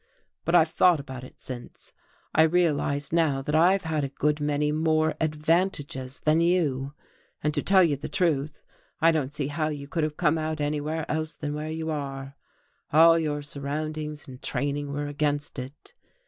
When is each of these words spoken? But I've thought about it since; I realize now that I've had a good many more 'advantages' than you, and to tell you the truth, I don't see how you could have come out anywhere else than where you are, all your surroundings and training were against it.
But 0.45 0.55
I've 0.55 0.69
thought 0.71 0.99
about 0.99 1.23
it 1.23 1.39
since; 1.39 1.93
I 2.33 2.41
realize 2.41 3.13
now 3.13 3.43
that 3.43 3.53
I've 3.53 3.83
had 3.83 4.03
a 4.03 4.09
good 4.09 4.39
many 4.39 4.71
more 4.71 5.13
'advantages' 5.21 6.21
than 6.21 6.41
you, 6.41 6.95
and 7.43 7.53
to 7.53 7.61
tell 7.61 7.83
you 7.83 7.95
the 7.95 8.09
truth, 8.09 8.63
I 8.99 9.11
don't 9.11 9.31
see 9.31 9.49
how 9.49 9.67
you 9.67 9.87
could 9.87 10.03
have 10.03 10.17
come 10.17 10.39
out 10.39 10.59
anywhere 10.59 11.05
else 11.07 11.35
than 11.35 11.53
where 11.53 11.69
you 11.69 11.91
are, 11.91 12.35
all 12.91 13.19
your 13.19 13.43
surroundings 13.43 14.27
and 14.27 14.41
training 14.41 14.91
were 14.91 15.05
against 15.05 15.59
it. 15.59 15.93